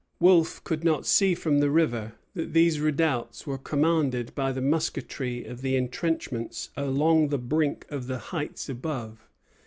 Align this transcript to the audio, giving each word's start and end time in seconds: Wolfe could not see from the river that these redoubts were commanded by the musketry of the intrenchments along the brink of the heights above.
Wolfe 0.19 0.63
could 0.63 0.83
not 0.83 1.05
see 1.05 1.35
from 1.35 1.59
the 1.59 1.69
river 1.69 2.13
that 2.33 2.53
these 2.53 2.79
redoubts 2.79 3.45
were 3.45 3.59
commanded 3.59 4.33
by 4.33 4.51
the 4.51 4.59
musketry 4.59 5.45
of 5.45 5.61
the 5.61 5.75
intrenchments 5.75 6.71
along 6.75 7.27
the 7.29 7.37
brink 7.37 7.85
of 7.89 8.07
the 8.07 8.17
heights 8.17 8.67
above. 8.67 9.29